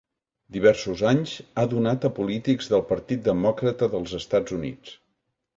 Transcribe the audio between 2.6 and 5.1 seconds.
del Partit Demòcrata dels Estats Units.